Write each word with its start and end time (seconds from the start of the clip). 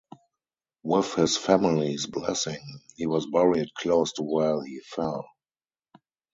With 0.81 1.13
his 1.13 1.37
family's 1.37 2.07
blessing, 2.07 2.81
he 2.95 3.05
was 3.05 3.27
buried 3.27 3.71
close 3.75 4.11
to 4.13 4.23
where 4.23 4.63
he 4.65 4.79
fell. 4.79 5.27